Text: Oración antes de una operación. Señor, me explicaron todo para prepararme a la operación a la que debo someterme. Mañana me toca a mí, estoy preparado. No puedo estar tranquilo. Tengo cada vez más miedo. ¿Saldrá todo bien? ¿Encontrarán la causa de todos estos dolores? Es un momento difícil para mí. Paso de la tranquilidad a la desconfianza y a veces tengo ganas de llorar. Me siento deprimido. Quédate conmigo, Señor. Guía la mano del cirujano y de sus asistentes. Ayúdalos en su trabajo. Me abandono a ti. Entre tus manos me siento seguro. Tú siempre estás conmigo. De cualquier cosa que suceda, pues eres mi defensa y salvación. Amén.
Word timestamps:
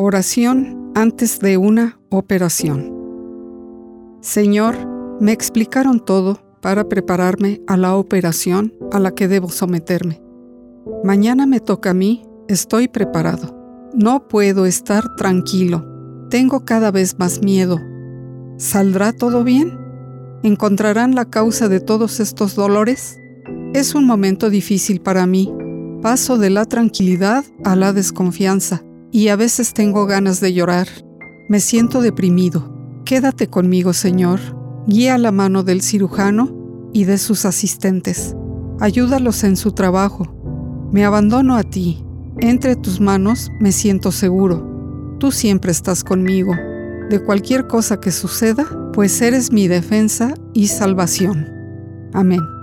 Oración 0.00 0.92
antes 0.94 1.40
de 1.40 1.56
una 1.56 1.98
operación. 2.10 2.94
Señor, 4.20 4.76
me 5.18 5.32
explicaron 5.32 5.98
todo 5.98 6.38
para 6.62 6.88
prepararme 6.88 7.62
a 7.66 7.76
la 7.76 7.96
operación 7.96 8.72
a 8.92 9.00
la 9.00 9.10
que 9.10 9.26
debo 9.26 9.48
someterme. 9.48 10.22
Mañana 11.02 11.46
me 11.46 11.58
toca 11.58 11.90
a 11.90 11.94
mí, 11.94 12.24
estoy 12.46 12.86
preparado. 12.86 13.90
No 13.92 14.28
puedo 14.28 14.66
estar 14.66 15.16
tranquilo. 15.16 15.84
Tengo 16.30 16.64
cada 16.64 16.92
vez 16.92 17.18
más 17.18 17.42
miedo. 17.42 17.80
¿Saldrá 18.56 19.12
todo 19.12 19.42
bien? 19.42 19.76
¿Encontrarán 20.44 21.16
la 21.16 21.24
causa 21.24 21.68
de 21.68 21.80
todos 21.80 22.20
estos 22.20 22.54
dolores? 22.54 23.18
Es 23.74 23.96
un 23.96 24.06
momento 24.06 24.48
difícil 24.48 25.00
para 25.00 25.26
mí. 25.26 25.52
Paso 26.02 26.38
de 26.38 26.50
la 26.50 26.66
tranquilidad 26.66 27.44
a 27.64 27.74
la 27.74 27.92
desconfianza 27.92 28.84
y 29.10 29.28
a 29.28 29.36
veces 29.36 29.72
tengo 29.74 30.06
ganas 30.06 30.40
de 30.40 30.52
llorar. 30.52 30.88
Me 31.48 31.60
siento 31.60 32.00
deprimido. 32.00 32.74
Quédate 33.04 33.48
conmigo, 33.48 33.92
Señor. 33.92 34.40
Guía 34.86 35.18
la 35.18 35.32
mano 35.32 35.62
del 35.62 35.82
cirujano 35.82 36.90
y 36.92 37.04
de 37.04 37.18
sus 37.18 37.44
asistentes. 37.44 38.34
Ayúdalos 38.80 39.44
en 39.44 39.56
su 39.56 39.72
trabajo. 39.72 40.26
Me 40.92 41.04
abandono 41.04 41.56
a 41.56 41.62
ti. 41.62 42.04
Entre 42.38 42.76
tus 42.76 43.00
manos 43.00 43.50
me 43.60 43.72
siento 43.72 44.12
seguro. 44.12 45.16
Tú 45.18 45.32
siempre 45.32 45.72
estás 45.72 46.04
conmigo. 46.04 46.54
De 47.10 47.22
cualquier 47.24 47.66
cosa 47.66 48.00
que 48.00 48.12
suceda, 48.12 48.66
pues 48.92 49.20
eres 49.22 49.50
mi 49.52 49.68
defensa 49.68 50.34
y 50.52 50.68
salvación. 50.68 51.48
Amén. 52.12 52.57